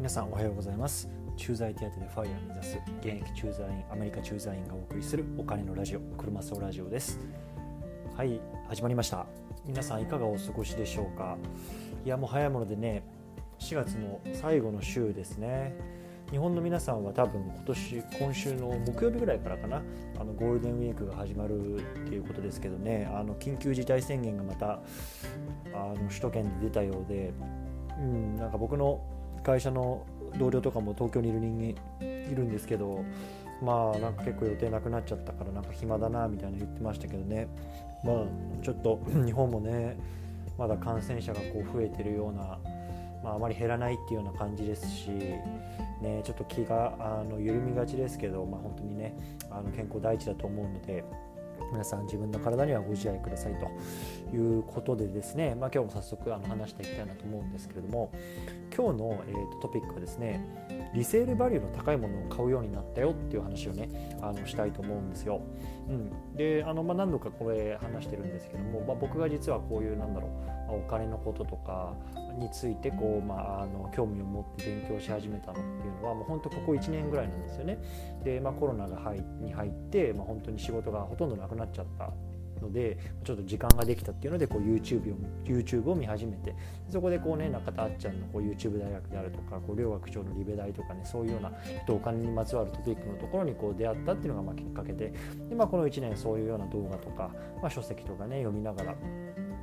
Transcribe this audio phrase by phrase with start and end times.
[0.00, 1.10] 皆さんおはようございます。
[1.36, 7.20] 駐在手当でファイヤー目指す現役駐在員アメリカ駐在員がお送りするお金のラジオ車総ラジオです。
[8.16, 9.26] はい始まりました。
[9.66, 11.36] 皆さんいかがお過ごしでしょうか？
[12.02, 13.02] いやもう早いものでね
[13.58, 15.76] 4月の最後の週ですね。
[16.30, 19.82] 日本の皆さんは多分今年今週の木曜日ぐらいからかな
[20.18, 24.80] あのゴールデンウィークが始まるっていうことですけどねあの緊急事態宣言がまた
[25.74, 27.34] あの首都圏で出たようで、
[27.98, 29.04] うん、なんか僕の
[29.42, 30.06] 会社の
[30.38, 31.58] 同僚とかも東京にいる人
[32.00, 33.04] 間いるんですけど
[33.62, 37.48] まあなんか結構予定なくなっちゃったからなんか暇だなみたいな言ってましたけどね。
[38.04, 38.24] まあ
[38.62, 39.98] ちょっと 日本もね
[40.58, 42.58] まだ感染者がこう増えてるような、
[43.22, 49.14] まあ、あまり減らないっていうような感じですし、ね、ちょっと気があの緩みがちですけど、まあ、本当にね
[49.50, 51.04] あの健康第一だと思うので
[51.72, 58.12] 皆さん自分の体にはご自愛くださいということでですね、まあ、今日も早速あの話していきたいなと思うんですけれども
[58.74, 60.44] 今日の、えーと、トピックはですね
[60.94, 65.40] リセールバリューの高いものを買うようになったよっていう話をねあのしたいと思うんですよ。
[65.90, 71.94] うん、であの、まあ、何度かこれ話してるんですけども、まあ、僕が実はこういうなんだろう、まあ、お金のこととか
[72.38, 77.78] についてこう、まあ、あの興味を持って勉強し始めたのっていうのはもう本当ここ1年ぐらいなんですよね。
[78.22, 82.12] で、まあ、コロナが入に入って、まあ、本当に仕事がほとんどなくなっちゃった
[82.60, 86.54] のでちょっと時間ができたっていうのでこう YouTube を YouTube を見始めて
[86.88, 91.52] そこでこうね中田あっちゃんのこう YouTube 大学であるとかこう両学長のリベ大とかねそういうような
[91.88, 95.12] お金にまつわるトピックのところにこう出会ったっていうのがまあきっかけで
[95.48, 97.30] で、まあ、この1年そういうような動画とか、
[97.60, 98.94] まあ、書籍とかね読みながら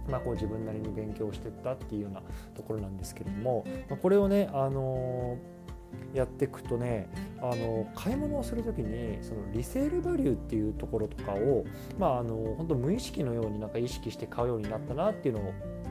[0.09, 2.21] まあ、こう自分なりに勉強していったっていうような
[2.55, 5.56] ところなんですけれども、まあ、これをね、あのー
[6.13, 11.65] やっていくとねあの買い物をする時にそのリセールバリューっていうところとかを
[11.99, 15.41] まああの本当無意識のようになんか意識して買うようになったなっていうの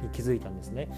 [0.02, 0.89] に気づいたんですね。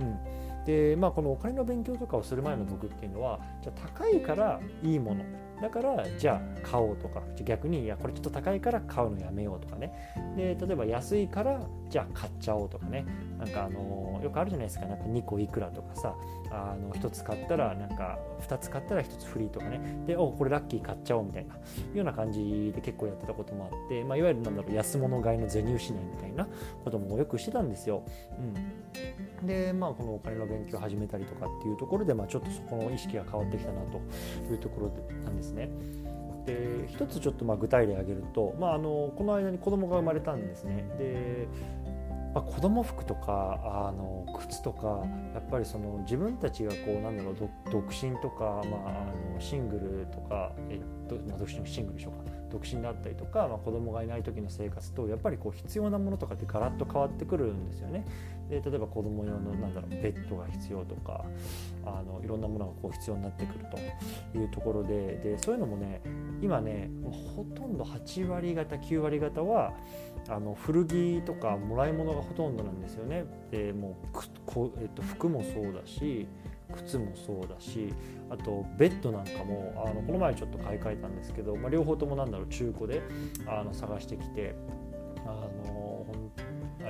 [0.00, 5.24] うん、でまあこのお金の勉強とかをする前の僕っていうのはじゃあ高いからいいもの。
[5.60, 7.22] だからじゃあ買おうとか。
[7.44, 9.92] 逆にいやこれちょっと高いから買うのやめようとかね。
[10.36, 11.60] で例えば安いから
[11.90, 13.04] じゃあ買っちゃおうとかね。
[13.38, 14.86] なんかあのよくあるじゃないですか。
[14.86, 16.14] なんか2個いくらとかさ。
[16.50, 19.80] あの1つ買ったらなんか2つ買ったら1つフリーとかね。
[20.06, 21.54] でおこれラッキー買っちゃおうみたいな。
[21.54, 21.58] い
[21.92, 26.48] うような感じで結構やってたこともあって、まあ、いわゆるなんだろう安物買いの銭失いみたいな。
[26.84, 28.02] こともよくしてたんですよ。
[29.42, 33.98] うん、でまあこのお金の勉強を始めたりとかっていうところで、まあ、ちょっとそこの意識が変わってきたなと
[34.50, 34.90] いうところ
[35.24, 35.68] なんですね。
[36.46, 40.84] で一つちょっとまあ具体例挙げると、まあ、あのこの間に子供が生まれたんですね。
[40.98, 41.46] で
[42.34, 43.58] まあ、子供服とか
[43.88, 45.02] あの靴とか
[45.34, 47.36] やっぱりその自分たちがこうなんだろう
[47.70, 50.80] 独身とか、まあ、あのシングルとか、え
[51.16, 58.04] まあ、独身シングルでしょうか独身だったりとか、まあ、子供がいない時の生活とやっぱりこう必要なものとかってガラッと変わってくるんですよね。
[58.48, 61.24] で例えば子供用のなんだろうベッドが必要とか
[61.84, 63.66] あのいろんなものがこう必要になってくる
[64.32, 66.00] というところででそういうのもね
[66.40, 66.88] 今ね
[67.34, 69.74] ほとんど8割方9割方は
[70.28, 73.24] あの古着とかもらい物がほとんどなんですよね。
[73.50, 76.26] でもうこ、えっと、服もそうだし
[76.76, 77.92] 靴もそうだし
[78.30, 83.02] あとベッドなんかもあのこの前ちょっと買い替えたんですけど、まあ、両方ともなんだろう中古で
[83.46, 84.54] あの探してきて
[85.26, 85.48] あ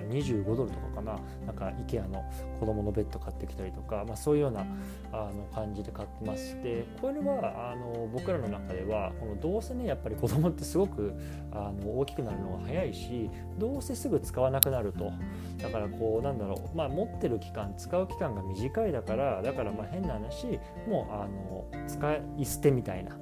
[0.08, 1.19] 25ドルとかかな。
[1.46, 2.24] なんか IKEA の
[2.58, 4.66] 子供のベッド買ってきたりとか、まあ、そういうような
[5.12, 11.14] あの感じで買ってましてこれはあの僕らの中ではこのどうせねやっぱり子供ってすごく
[11.52, 15.12] あの大きくなるのが早いしどうせすぐ使わなくなると。
[15.58, 20.58] だからこうなんだろう、まあ、持ってる期間使う期間が短いだからだからまあ変な話
[20.88, 23.16] もうあの使い捨てみたいな。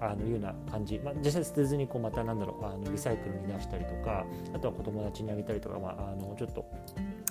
[0.00, 4.24] あのいうような感じ、まあ、実際捨てずにこうまたなんだろうあのリサイクルに出したりとか
[4.54, 6.64] あとは子供たちにあげたりとか、まあ、あのちょっと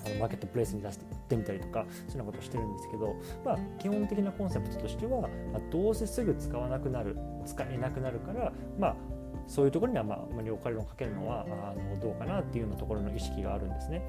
[0.04, 8.96] あのマーケットプレイスに出して売ってみたりとかそういうようなことをしてるんですけど、まあ、基本的なコンセプトとしては、まあ、どうせすぐ使わなくなる使えなくなるから、まあ、
[9.46, 14.02] そういうところには、まあ、あまりお金をかけるのはあのどうかなっていうようなところの意識があるんですね。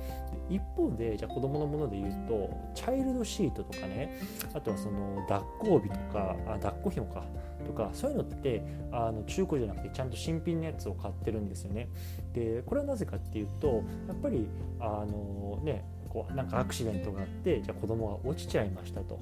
[0.50, 4.20] 一方でじゃあ子どものもので言うとチャイルドシートとかね
[4.54, 7.24] あとはその抱っこ帯とかあ抱っこ紐か
[7.66, 11.90] とかそういうのってあの中古じゃなくてちゃんと新品のやつを買ってるんですよね。
[12.34, 14.48] でこれはなぜかっていうとやっぱり
[14.80, 15.86] あのね
[16.18, 19.20] こうなんかアクシデントがあってじゃあ子供が落ちちゃいましたと。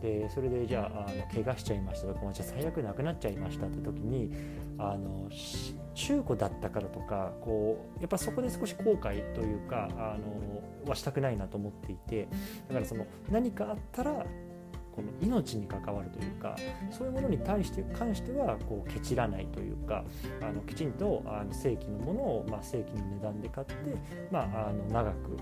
[0.00, 4.30] でそれでじゃああの怪我しちゃいましたとかまあじゃあ最悪なくなっちゃいましたって時に
[4.78, 5.30] あの
[5.94, 12.28] 中古だったからとかこうやっぱそこで少し後悔というかあのはしたくないなと思っていて
[12.68, 14.26] だからその何かあったら
[14.96, 16.56] この命に関わるというか
[16.90, 20.02] そういうものに対して関してはこうケチらないというか
[20.40, 23.74] あのきちんとあの正規のものを、まあ、正規の値段で買って、
[24.30, 25.36] まあ、あの長く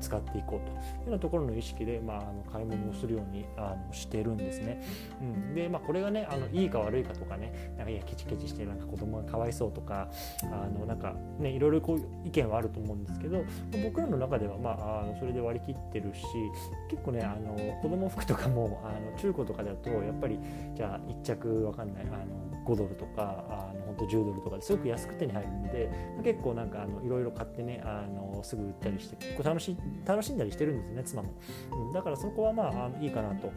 [0.00, 4.82] 使っていこうというようなところの意識で、まあ、あの買い物をするようにあのしてるんですね。
[5.20, 10.10] うん、で、まあ、これがねあのいいか悪いかとかねなんかいやケチケチしてなんか子供がかわいそうとか
[10.44, 13.44] あのなんかねいろいろこう意見はあると思うんですけど
[13.84, 16.24] 僕らの中では、まあ、あのそれで割り切ってるし
[16.90, 20.38] 結構ねあの子供服とかもあの中古とかだとやっぱり
[20.74, 25.90] じゃあ1着わかんないあの5ドルとかあの本当10ドルとかですごく安く手に入るんで
[26.22, 31.32] 結構なんかあのいろいろ買ってねあのすぐ売ったりして結構楽し楽しんだりしてるんですね妻も、
[31.72, 33.50] うん、だからそこはまああのいいかなと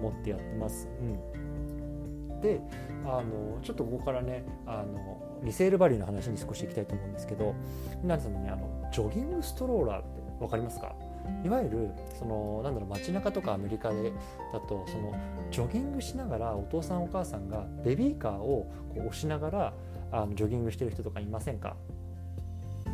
[0.00, 0.88] 思ってやってます。
[1.00, 2.40] うん。
[2.40, 2.60] で
[3.04, 7.54] あのちょっとここからねあのリセールバリューの話に少しいきたいと思うんですけど
[8.02, 10.94] 皆さんのねあのジョギングストローラーって分かりますか？
[11.44, 14.12] いわゆるそのなんだろう街中とかアメリカで
[14.52, 15.14] だとその
[15.50, 19.72] ジョギングしながらお父さんお母さんがベビーカーをこう押しながら
[20.12, 21.76] あのジョギングしてる人とかいませんか？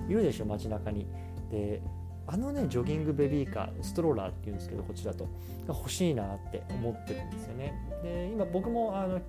[0.09, 1.07] いるでしょ街中に。
[1.51, 1.83] で
[2.25, 5.29] あのねジョギングベビーカーストローラーっていうんですけどこちらと。
[5.69, 7.73] 欲しいなって思ってるんですよね。
[8.03, 9.21] で今僕もあの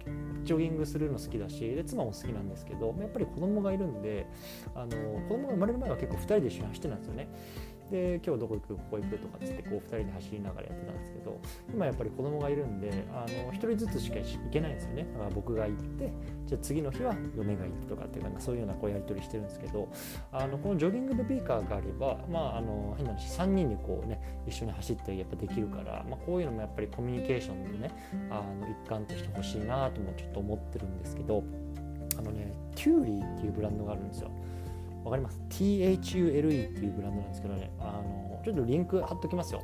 [0.43, 4.25] ジョギングするの好きだしで妻も好きなんですけどやっぱり子供がいるんで
[4.73, 4.89] あの
[5.27, 7.27] 子供が生まれる前は結構2人で一緒に走ってたんですよね。
[7.91, 8.75] で今日どこ行く？
[8.75, 11.39] ここ行くとかっつってこう2人で走りながらやってたんですけど
[11.73, 15.07] 今やっぱり子供がいるんであの1人ずつしか行けないんですよね。
[15.13, 16.11] だから僕が行って
[16.45, 19.89] じゃあ次の日は嫁が行くとかっていうかそういうようなこうやり取りしてるんですけど
[20.31, 27.91] あのこのジョギングベビーカーがあればまああの変な話3人でこうね一緒に走ってやっぱできるから、まあ、こういうのもやっぱりコミュニケーションのね
[28.29, 31.43] あの一環として欲しいなともちょっと思ってるんですけど
[32.17, 34.31] あのねキュウリっていうブランドがあるんですよ。
[35.03, 39.61] わかります ?THULE っていうブランドなんですけどね、あのちょっとリンク貼っときますよ。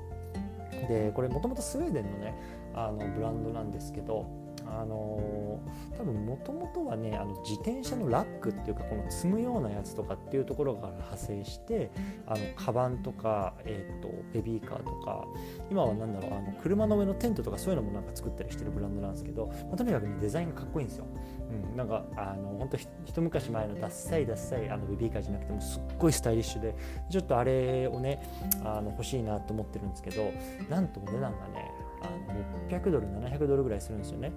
[0.88, 2.34] で、これもともとスウェーデンのね、
[2.74, 4.26] あのブランドなんですけど、
[4.72, 5.60] あの
[5.98, 11.92] 多分もともとはねあの自転車のラックっていうかこの積むようなやつとかっていうところから派生して
[12.28, 15.26] あのカバンとか、えーと、ベビーカーとか
[15.70, 21.06] 今は何だろうあの車の上のテントとかそういうのもなんか作ったりしてるブランドなんですけど、まあ、とにかくねデザインがかっこいいんですよ。
[21.50, 26.76] うん、なんかあの本当一昔前のダッサいダッサいあのベビーカーじゃなくてもすっごいスタイリッシュで
[27.10, 28.22] ちょっとあれをね
[28.64, 30.32] あの欲しいなと思ってるんですけど
[30.70, 31.72] なんとお値段がね
[32.02, 34.32] あの600ドル700ドルぐらいするんですよね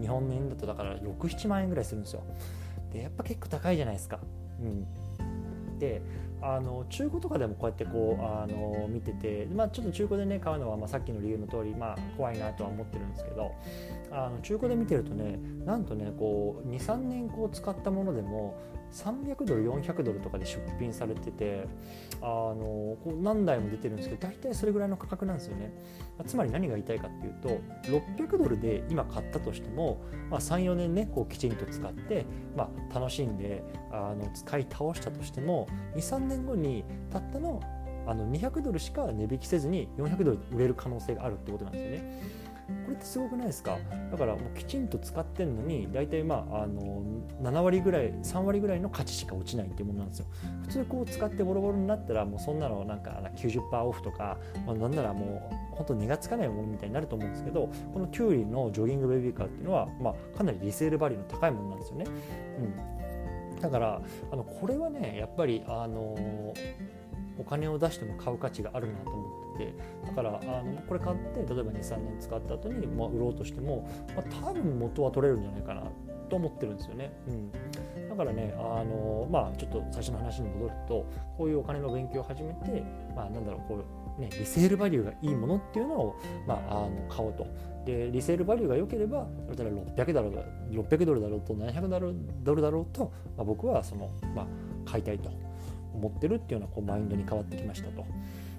[0.00, 2.22] 日本円だとだから67万円ぐらいするんですよ。
[2.92, 4.18] でやっぱ結構高いじゃないですか。
[4.60, 5.78] うん。
[5.78, 6.02] で
[6.42, 13.52] あの中古とかでもこうやってこうあの見てて、まあ、ちょっと中古でね買うのは、まあ、さっきの理由の通り、まあ、怖いなとは思ってるんですけど
[14.12, 18.58] あの中古で見てるとねなんとねこう23年こう使ったものでも
[18.92, 21.66] 300ドル400ドルとかで出品されてて
[22.22, 25.72] あのこう何台も出てるんですけど大体それぐらいの価格なんですよね、
[26.26, 27.60] つまり何が言いたいかっていうと
[28.18, 32.26] 600ドルで今買ったとしても、まあ、34年ねこうきちんと使って、
[32.56, 37.60] まあ、楽しんであの使い倒したとしても23年後にたったの
[38.06, 42.45] あの200ドルしか値引きせずに400ドルで売れる可能性があるってことなんですよね。
[42.66, 43.78] これってすごくないですか？
[44.10, 47.02] だからもうきちんと使ってんのに大体まああの
[47.40, 50.26] 7割ぐらい3割ぐらいの価値しか落ちないっていうものなんですよ。
[50.62, 62.06] 普通こう使ってボロボロになったらもうそんなのなんか90%オフとか、まあ、なんならもう本当値がつかないものみたいになると思うんですけどこのキュウリのジョギングベビーカーっていうのは、まあ、かなりリセールバリューの高いものなんですよね。
[63.54, 64.00] うん、だから
[64.32, 66.52] あのこれはねやっぱりあの
[67.38, 69.74] お金を出しても買う価値があるなと思ってて
[70.06, 75.82] だからあのこれ買って例えば23年使った後にまあ売ろうとしても、まあ、多分元は取れるんじゃないかな
[76.28, 77.12] と思ってるんですよね。
[77.28, 82.82] うん、だからねあのまあちょっと最初の話に戻るとこういうお金の勉強を始めて
[83.14, 83.84] まあなんだろうこ
[84.18, 87.46] うねリセールバリューがいいものっていうのをまああの買おうと。
[87.86, 94.46] でリセールバリューが良ければ600だろう600ドルだろうと700ドルだろうと、まあ、僕はその、まあ、
[94.84, 95.30] 買いたいと
[95.96, 98.04] 持ってるっていうようなこうマインドに変わってきましたと、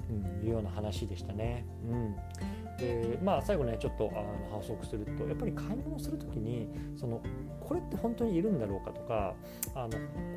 [0.10, 1.66] うん、いうような話でしたね。
[1.90, 2.16] うん
[2.78, 4.18] でまあ最後ねちょっとあ
[4.52, 7.22] の補足するとやっぱり買い物する時にその
[7.60, 9.34] これって本当にいるんだろうかとか
[9.76, 9.90] あの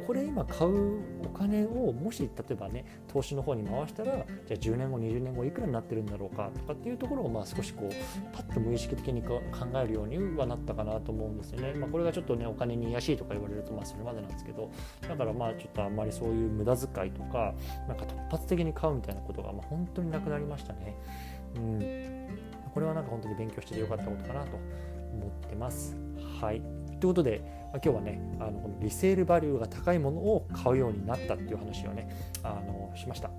[0.06, 9.40] これ今買うお金をもし例えばね投資の方に回したらじゃあ10年後20年後いくらになってるんだろうかとかっていうところをまあ少しこうパッと無意識的に考
[9.74, 11.74] えるようにはなったかなと思うんですよね。
[11.74, 14.70] まあ、これがちょっとねお金に癒しいとか言われるとまあそれまでなんですけど
[15.08, 17.54] だからまあちょっとあんまりそういう無駄遣いとか
[17.86, 20.96] なんか突発的に買うみたいなことがまあ本当になくなりましたね。
[21.56, 21.78] うん、
[22.72, 24.56] これはなんか本当に勉強しててよかったことかなと
[25.12, 25.96] 思ってます。
[26.40, 26.62] はい。
[27.00, 27.42] ということで、
[27.72, 32.08] まあ、今日はね、あのこのリセールバリューが高いものを買うようになったっていう話をね、
[32.42, 33.30] あのしました。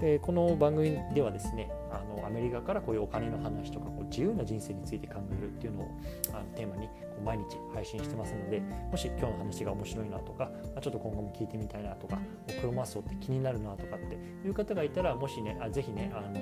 [0.00, 5.88] でこの番組ではですねあのアメリカからこういうお金の話とかこう自由な人生について考えるっていうのを
[6.34, 12.18] あのテーマにこう毎日配信してますのでもし今日の話が面白いなとか、ま、ちょっと今後も聞いてみたいなとか
[12.60, 14.16] クロマスオって気になるなとかって
[14.46, 16.34] いう方がいたらもしねあぜひねあの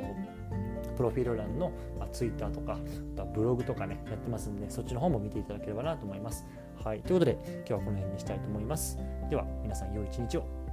[0.96, 6.44] プロフィール欄の、まあ、Twitter とかあとはブログとかねやってますんでそっちの方も見ていただければなと思います。
[6.82, 8.98] はい、ということで今日はこの辺にしたいと思います。
[9.30, 10.63] では皆さん良い一日を